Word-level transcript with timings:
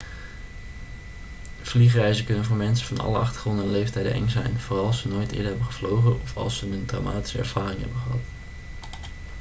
vliegreizen 1.61 2.25
kunnen 2.25 2.45
voor 2.45 2.55
mensen 2.55 2.87
van 2.87 2.99
alle 3.05 3.17
achtergronden 3.17 3.65
en 3.65 3.71
leeftijden 3.71 4.13
eng 4.13 4.27
zijn 4.29 4.59
vooral 4.59 4.85
als 4.85 4.99
ze 4.99 5.07
nooit 5.07 5.31
eerder 5.31 5.47
hebben 5.47 5.65
gevlogen 5.65 6.21
of 6.21 6.37
als 6.37 6.57
ze 6.57 6.71
een 6.71 6.85
traumatische 6.85 7.37
ervaring 7.37 7.79
hebben 7.79 7.97
gehad 8.01 8.19